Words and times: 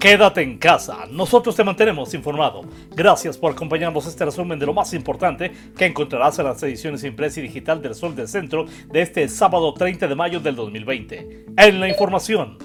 Quédate 0.00 0.40
en 0.40 0.56
casa, 0.56 1.04
nosotros 1.12 1.54
te 1.54 1.62
mantenemos 1.62 2.14
informado. 2.14 2.62
Gracias 2.96 3.36
por 3.36 3.52
acompañarnos 3.52 4.06
este 4.06 4.24
resumen 4.24 4.58
de 4.58 4.64
lo 4.64 4.72
más 4.72 4.94
importante 4.94 5.52
que 5.76 5.84
encontrarás 5.84 6.38
en 6.38 6.46
las 6.46 6.62
ediciones 6.62 7.04
impresa 7.04 7.40
y 7.40 7.42
digital 7.42 7.82
del 7.82 7.94
Sol 7.94 8.16
del 8.16 8.26
Centro 8.26 8.64
de 8.90 9.02
este 9.02 9.28
sábado 9.28 9.74
30 9.74 10.08
de 10.08 10.14
mayo 10.14 10.40
del 10.40 10.56
2020. 10.56 11.44
En 11.54 11.80
la 11.80 11.86
información. 11.86 12.56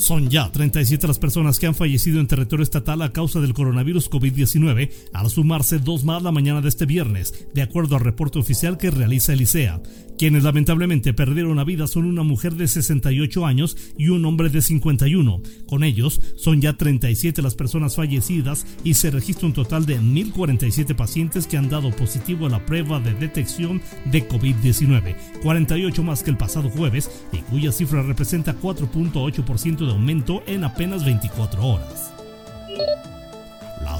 Son 0.00 0.30
ya 0.30 0.50
37 0.50 1.06
las 1.06 1.18
personas 1.18 1.58
que 1.58 1.66
han 1.66 1.74
fallecido 1.74 2.18
en 2.18 2.26
territorio 2.26 2.62
estatal 2.62 3.02
a 3.02 3.12
causa 3.12 3.40
del 3.40 3.52
coronavirus 3.52 4.10
COVID-19, 4.10 4.90
al 5.12 5.28
sumarse 5.28 5.78
dos 5.78 6.04
más 6.04 6.22
la 6.22 6.32
mañana 6.32 6.62
de 6.62 6.70
este 6.70 6.86
viernes, 6.86 7.46
de 7.52 7.60
acuerdo 7.60 7.96
al 7.96 8.04
reporte 8.04 8.38
oficial 8.38 8.78
que 8.78 8.90
realiza 8.90 9.34
el 9.34 9.42
ICEA. 9.42 9.82
Quienes 10.20 10.44
lamentablemente 10.44 11.14
perdieron 11.14 11.56
la 11.56 11.64
vida 11.64 11.86
son 11.86 12.04
una 12.04 12.22
mujer 12.22 12.52
de 12.52 12.68
68 12.68 13.46
años 13.46 13.74
y 13.96 14.10
un 14.10 14.26
hombre 14.26 14.50
de 14.50 14.60
51. 14.60 15.40
Con 15.66 15.82
ellos, 15.82 16.20
son 16.36 16.60
ya 16.60 16.74
37 16.74 17.40
las 17.40 17.54
personas 17.54 17.96
fallecidas 17.96 18.66
y 18.84 18.92
se 18.92 19.10
registra 19.10 19.46
un 19.46 19.54
total 19.54 19.86
de 19.86 19.98
1.047 19.98 20.94
pacientes 20.94 21.46
que 21.46 21.56
han 21.56 21.70
dado 21.70 21.90
positivo 21.92 22.44
a 22.44 22.50
la 22.50 22.66
prueba 22.66 23.00
de 23.00 23.14
detección 23.14 23.80
de 24.12 24.28
COVID-19, 24.28 25.16
48 25.42 26.02
más 26.02 26.22
que 26.22 26.28
el 26.28 26.36
pasado 26.36 26.68
jueves 26.68 27.10
y 27.32 27.38
cuya 27.38 27.72
cifra 27.72 28.02
representa 28.02 28.60
4.8% 28.60 29.86
de 29.86 29.90
aumento 29.90 30.42
en 30.46 30.64
apenas 30.64 31.02
24 31.02 31.64
horas. 31.64 32.19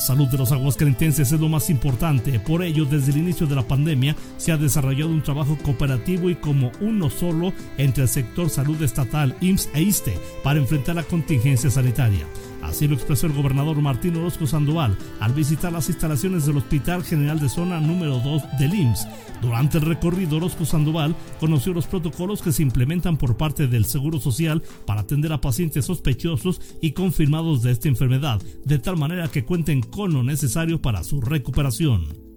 La 0.00 0.06
salud 0.06 0.28
de 0.28 0.38
los 0.38 0.50
aguascalentenses 0.50 1.30
es 1.30 1.38
lo 1.38 1.50
más 1.50 1.68
importante, 1.68 2.40
por 2.40 2.62
ello 2.62 2.86
desde 2.86 3.12
el 3.12 3.18
inicio 3.18 3.46
de 3.46 3.54
la 3.54 3.68
pandemia 3.68 4.16
se 4.38 4.50
ha 4.50 4.56
desarrollado 4.56 5.10
un 5.10 5.22
trabajo 5.22 5.58
cooperativo 5.62 6.30
y 6.30 6.36
como 6.36 6.72
uno 6.80 7.10
solo 7.10 7.52
entre 7.76 8.04
el 8.04 8.08
sector 8.08 8.48
salud 8.48 8.80
estatal, 8.82 9.36
IMSS 9.42 9.68
e 9.74 9.82
ISTE 9.82 10.18
para 10.42 10.58
enfrentar 10.58 10.96
la 10.96 11.02
contingencia 11.02 11.68
sanitaria. 11.68 12.26
Así 12.62 12.86
lo 12.86 12.94
expresó 12.94 13.26
el 13.26 13.32
gobernador 13.32 13.80
Martín 13.80 14.16
Orozco 14.16 14.46
Sandoval 14.46 14.96
al 15.20 15.32
visitar 15.32 15.72
las 15.72 15.88
instalaciones 15.88 16.46
del 16.46 16.58
Hospital 16.58 17.04
General 17.04 17.38
de 17.40 17.48
Zona 17.48 17.80
número 17.80 18.20
2 18.20 18.42
del 18.58 18.74
IMSS. 18.74 19.06
Durante 19.40 19.78
el 19.78 19.86
recorrido, 19.86 20.36
Orozco 20.36 20.64
Sandoval 20.64 21.16
conoció 21.38 21.72
los 21.72 21.86
protocolos 21.86 22.42
que 22.42 22.52
se 22.52 22.62
implementan 22.62 23.16
por 23.16 23.36
parte 23.36 23.66
del 23.66 23.86
Seguro 23.86 24.20
Social 24.20 24.62
para 24.86 25.00
atender 25.00 25.32
a 25.32 25.40
pacientes 25.40 25.86
sospechosos 25.86 26.60
y 26.80 26.92
confirmados 26.92 27.62
de 27.62 27.72
esta 27.72 27.88
enfermedad, 27.88 28.40
de 28.64 28.78
tal 28.78 28.96
manera 28.96 29.28
que 29.28 29.44
cuenten 29.44 29.80
con 29.80 30.12
lo 30.12 30.22
necesario 30.22 30.82
para 30.82 31.02
su 31.04 31.20
recuperación. 31.20 32.29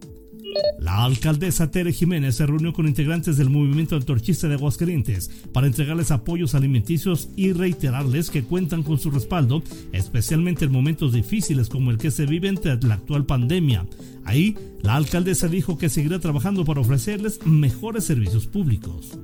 La 0.83 1.05
alcaldesa 1.05 1.71
Tere 1.71 1.93
Jiménez 1.93 2.35
se 2.35 2.45
reunió 2.45 2.73
con 2.73 2.89
integrantes 2.89 3.37
del 3.37 3.49
movimiento 3.49 3.95
antorchista 3.95 4.49
de 4.49 4.55
Aguascalientes 4.55 5.31
para 5.53 5.65
entregarles 5.65 6.11
apoyos 6.11 6.55
alimenticios 6.55 7.29
y 7.37 7.53
reiterarles 7.53 8.29
que 8.29 8.43
cuentan 8.43 8.83
con 8.83 8.99
su 8.99 9.09
respaldo, 9.09 9.63
especialmente 9.93 10.65
en 10.65 10.73
momentos 10.73 11.13
difíciles 11.13 11.69
como 11.69 11.89
el 11.89 11.97
que 11.97 12.11
se 12.11 12.25
vive 12.25 12.49
entre 12.49 12.75
la 12.85 12.95
actual 12.95 13.25
pandemia. 13.25 13.87
Ahí, 14.25 14.57
la 14.81 14.95
alcaldesa 14.95 15.47
dijo 15.47 15.77
que 15.77 15.87
seguirá 15.87 16.19
trabajando 16.19 16.65
para 16.65 16.81
ofrecerles 16.81 17.39
mejores 17.45 18.03
servicios 18.03 18.45
públicos. 18.45 19.17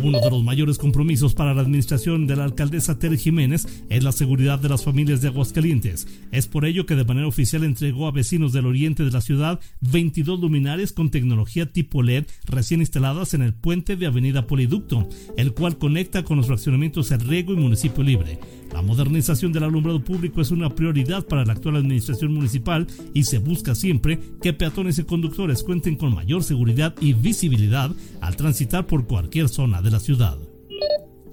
Uno 0.00 0.20
de 0.20 0.30
los 0.30 0.44
mayores 0.44 0.78
compromisos 0.78 1.34
para 1.34 1.54
la 1.54 1.62
administración 1.62 2.28
de 2.28 2.36
la 2.36 2.44
alcaldesa 2.44 3.00
Tere 3.00 3.16
Jiménez 3.16 3.66
es 3.88 4.04
la 4.04 4.12
seguridad 4.12 4.60
de 4.60 4.68
las 4.68 4.84
familias 4.84 5.20
de 5.20 5.28
Aguascalientes. 5.28 6.06
Es 6.30 6.46
por 6.46 6.64
ello 6.66 6.86
que 6.86 6.94
de 6.94 7.04
manera 7.04 7.26
oficial 7.26 7.64
entregó 7.64 8.06
a 8.06 8.12
vecinos 8.12 8.52
del 8.52 8.66
oriente 8.66 9.04
de 9.04 9.10
la 9.10 9.20
ciudad 9.20 9.58
22 9.80 10.38
luminarias 10.38 10.92
con 10.92 11.10
tecnología 11.10 11.72
tipo 11.72 12.04
LED 12.04 12.26
recién 12.44 12.80
instaladas 12.80 13.34
en 13.34 13.42
el 13.42 13.54
puente 13.54 13.96
de 13.96 14.06
Avenida 14.06 14.46
Poliducto, 14.46 15.08
el 15.36 15.52
cual 15.52 15.78
conecta 15.78 16.22
con 16.22 16.36
los 16.36 16.46
fraccionamientos 16.46 17.10
El 17.10 17.20
Riego 17.20 17.52
y 17.52 17.56
Municipio 17.56 18.04
Libre. 18.04 18.38
La 18.72 18.82
modernización 18.82 19.52
del 19.52 19.64
alumbrado 19.64 20.04
público 20.04 20.40
es 20.40 20.50
una 20.50 20.74
prioridad 20.74 21.26
para 21.26 21.44
la 21.44 21.54
actual 21.54 21.76
administración 21.76 22.32
municipal 22.32 22.86
y 23.14 23.24
se 23.24 23.38
busca 23.38 23.74
siempre 23.74 24.20
que 24.42 24.52
peatones 24.52 24.98
y 24.98 25.04
conductores 25.04 25.62
cuenten 25.62 25.96
con 25.96 26.14
mayor 26.14 26.44
seguridad 26.44 26.94
y 27.00 27.14
visibilidad 27.14 27.90
al 28.20 28.36
transitar 28.36 28.86
por 28.86 29.06
cualquier 29.06 29.48
zona 29.48 29.82
de 29.82 29.87
la 29.90 30.00
ciudad. 30.00 30.38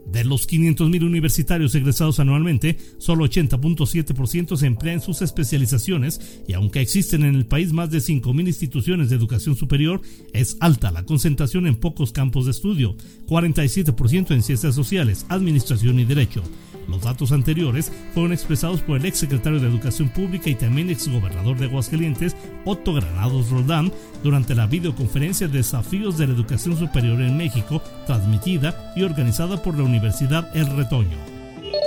De 0.05 0.23
los 0.23 0.47
500.000 0.47 1.03
universitarios 1.03 1.75
egresados 1.75 2.19
anualmente, 2.19 2.77
solo 2.99 3.25
80.7% 3.25 4.55
se 4.55 4.65
emplean 4.67 4.95
en 4.95 5.01
sus 5.01 5.21
especializaciones 5.21 6.41
y 6.47 6.53
aunque 6.53 6.79
existen 6.79 7.23
en 7.25 7.35
el 7.35 7.45
país 7.45 7.73
más 7.73 7.89
de 7.89 7.97
5.000 7.97 8.47
instituciones 8.47 9.09
de 9.09 9.15
educación 9.15 9.55
superior, 9.55 10.01
es 10.31 10.57
alta 10.59 10.91
la 10.91 11.03
concentración 11.03 11.67
en 11.67 11.75
pocos 11.75 12.11
campos 12.13 12.45
de 12.45 12.51
estudio, 12.51 12.95
47% 13.27 14.31
en 14.31 14.43
ciencias 14.43 14.75
sociales, 14.75 15.25
administración 15.27 15.99
y 15.99 16.05
derecho, 16.05 16.43
los 16.87 17.01
datos 17.01 17.31
anteriores 17.31 17.91
fueron 18.13 18.33
expresados 18.33 18.81
por 18.81 18.97
el 18.97 19.05
ex 19.05 19.19
secretario 19.19 19.59
de 19.59 19.67
Educación 19.67 20.09
Pública 20.09 20.49
y 20.49 20.55
también 20.55 20.89
ex 20.89 21.07
gobernador 21.07 21.57
de 21.57 21.65
Aguascalientes, 21.65 22.35
Otto 22.65 22.93
Granados 22.93 23.49
Roldán, 23.49 23.91
durante 24.23 24.55
la 24.55 24.67
videoconferencia 24.67 25.47
Desafíos 25.47 26.17
de 26.17 26.27
la 26.27 26.33
Educación 26.33 26.77
Superior 26.77 27.21
en 27.21 27.37
México, 27.37 27.81
transmitida 28.05 28.93
y 28.95 29.03
organizada 29.03 29.61
por 29.61 29.77
la 29.77 29.83
Universidad 29.83 30.55
El 30.55 30.67
Retoño. 30.75 31.35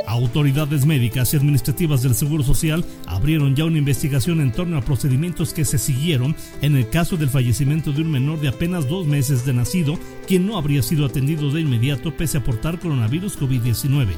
Autoridades 0.09 0.87
médicas 0.87 1.35
y 1.35 1.37
administrativas 1.37 2.03
del 2.03 2.15
Seguro 2.15 2.43
Social 2.43 2.83
abrieron 3.07 3.55
ya 3.55 3.67
una 3.67 3.77
investigación 3.77 4.41
en 4.41 4.53
torno 4.53 4.79
a 4.79 4.81
procedimientos 4.81 5.53
que 5.53 5.67
se 5.67 5.77
siguieron 5.77 6.35
en 6.63 6.77
el 6.77 6.89
caso 6.89 7.19
del 7.19 7.29
fallecimiento 7.29 7.93
de 7.93 8.01
un 8.01 8.13
menor 8.13 8.41
de 8.41 8.49
apenas 8.49 8.89
dos 8.89 9.07
meses 9.07 9.45
de 9.45 9.53
nacido, 9.53 9.99
quien 10.27 10.47
no 10.47 10.57
habría 10.57 10.83
sido 10.83 11.05
atendido 11.05 11.51
de 11.51 11.61
inmediato 11.61 12.17
pese 12.17 12.39
a 12.39 12.45
portar 12.45 12.81
coronavirus 12.81 13.39
COVID-19. 13.39 14.09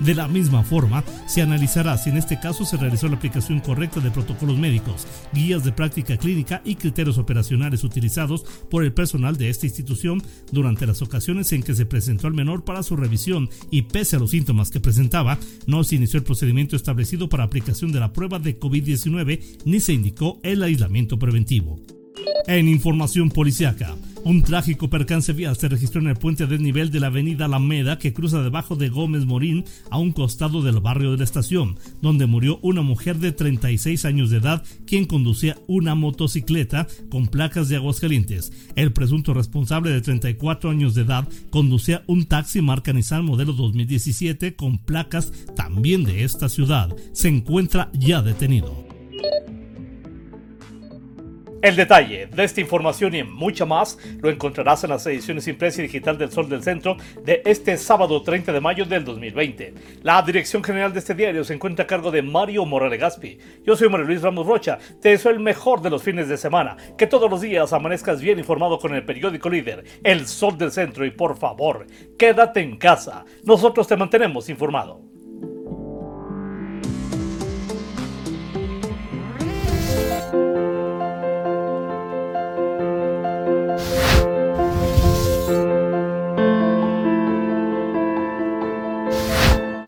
De 0.00 0.14
la 0.14 0.28
misma 0.28 0.62
forma, 0.62 1.04
se 1.26 1.42
analizará 1.42 1.98
si 1.98 2.08
en 2.08 2.16
este 2.16 2.40
caso 2.40 2.64
se 2.64 2.78
realizó 2.78 3.08
la 3.08 3.16
aplicación 3.16 3.60
correcta 3.60 4.00
de 4.00 4.10
protocolos 4.10 4.56
médicos, 4.56 5.06
guías 5.34 5.62
de 5.62 5.72
práctica 5.72 6.16
clínica 6.16 6.62
y 6.64 6.76
criterios 6.76 7.18
operacionales 7.18 7.84
utilizados 7.84 8.44
por 8.70 8.82
el 8.82 8.94
personal 8.94 9.36
de 9.36 9.50
esta 9.50 9.66
institución 9.66 10.22
durante 10.52 10.86
las 10.86 11.02
ocasiones 11.02 11.52
en 11.52 11.62
que 11.62 11.74
se 11.74 11.84
presentó 11.84 12.26
al 12.26 12.34
menor 12.34 12.64
para 12.64 12.82
su 12.82 12.96
revisión 12.96 13.50
y 13.70 13.82
pese 13.82 14.16
a 14.16 14.18
los 14.18 14.30
síntomas 14.30 14.70
que 14.70 14.80
presentaba, 14.80 15.38
no 15.66 15.84
se 15.84 15.96
inició 15.96 16.18
el 16.18 16.24
procedimiento 16.24 16.76
establecido 16.76 17.28
para 17.28 17.44
aplicación 17.44 17.92
de 17.92 18.00
la 18.00 18.12
prueba 18.12 18.38
de 18.38 18.58
COVID-19 18.58 19.60
ni 19.66 19.80
se 19.80 19.92
indicó 19.92 20.40
el 20.42 20.62
aislamiento 20.62 21.18
preventivo. 21.18 21.78
En 22.46 22.68
información 22.68 23.28
policiaca, 23.28 23.96
un 24.24 24.42
trágico 24.42 24.90
percance 24.90 25.32
vial 25.32 25.56
se 25.56 25.68
registró 25.68 26.00
en 26.00 26.08
el 26.08 26.16
puente 26.16 26.46
de 26.46 26.50
desnivel 26.50 26.90
de 26.90 27.00
la 27.00 27.06
avenida 27.06 27.46
Alameda 27.46 27.98
que 27.98 28.12
cruza 28.12 28.42
debajo 28.42 28.76
de 28.76 28.88
Gómez 28.88 29.24
Morín 29.24 29.64
a 29.90 29.98
un 29.98 30.12
costado 30.12 30.62
del 30.62 30.80
barrio 30.80 31.12
de 31.12 31.18
la 31.18 31.24
estación, 31.24 31.78
donde 32.02 32.26
murió 32.26 32.58
una 32.62 32.82
mujer 32.82 33.18
de 33.18 33.32
36 33.32 34.04
años 34.04 34.30
de 34.30 34.38
edad 34.38 34.62
quien 34.86 35.06
conducía 35.06 35.56
una 35.66 35.94
motocicleta 35.94 36.86
con 37.10 37.28
placas 37.28 37.68
de 37.68 37.76
Aguascalientes. 37.76 38.52
El 38.76 38.92
presunto 38.92 39.34
responsable 39.34 39.90
de 39.90 40.00
34 40.00 40.70
años 40.70 40.94
de 40.94 41.02
edad 41.02 41.28
conducía 41.50 42.02
un 42.06 42.26
taxi 42.26 42.60
marca 42.60 42.92
Nissan 42.92 43.24
modelo 43.24 43.52
2017 43.52 44.54
con 44.56 44.78
placas 44.78 45.32
también 45.56 46.04
de 46.04 46.24
esta 46.24 46.48
ciudad. 46.48 46.94
Se 47.12 47.28
encuentra 47.28 47.90
ya 47.92 48.22
detenido. 48.22 48.89
El 51.62 51.76
detalle 51.76 52.26
de 52.26 52.44
esta 52.44 52.62
información 52.62 53.14
y 53.14 53.22
mucha 53.22 53.66
más 53.66 53.98
lo 54.22 54.30
encontrarás 54.30 54.82
en 54.82 54.90
las 54.90 55.06
ediciones 55.06 55.46
impresa 55.46 55.80
y 55.80 55.82
digital 55.82 56.16
del 56.16 56.32
Sol 56.32 56.48
del 56.48 56.62
Centro 56.62 56.96
de 57.22 57.42
este 57.44 57.76
sábado 57.76 58.22
30 58.22 58.50
de 58.50 58.62
mayo 58.62 58.86
del 58.86 59.04
2020. 59.04 59.74
La 60.02 60.22
dirección 60.22 60.64
general 60.64 60.94
de 60.94 61.00
este 61.00 61.14
diario 61.14 61.44
se 61.44 61.52
encuentra 61.52 61.82
a 61.82 61.86
cargo 61.86 62.10
de 62.10 62.22
Mario 62.22 62.64
Morales 62.64 62.98
Gaspi. 62.98 63.36
Yo 63.62 63.76
soy 63.76 63.90
Mario 63.90 64.06
Luis 64.06 64.22
Ramos 64.22 64.46
Rocha. 64.46 64.78
Te 65.02 65.10
deseo 65.10 65.32
el 65.32 65.40
mejor 65.40 65.82
de 65.82 65.90
los 65.90 66.02
fines 66.02 66.28
de 66.28 66.38
semana. 66.38 66.78
Que 66.96 67.06
todos 67.06 67.30
los 67.30 67.42
días 67.42 67.74
amanezcas 67.74 68.22
bien 68.22 68.38
informado 68.38 68.78
con 68.78 68.94
el 68.94 69.04
periódico 69.04 69.50
líder, 69.50 69.84
El 70.02 70.26
Sol 70.26 70.56
del 70.56 70.72
Centro. 70.72 71.04
Y 71.04 71.10
por 71.10 71.36
favor, 71.36 71.86
quédate 72.18 72.60
en 72.60 72.78
casa. 72.78 73.26
Nosotros 73.44 73.86
te 73.86 73.98
mantenemos 73.98 74.48
informado. 74.48 75.09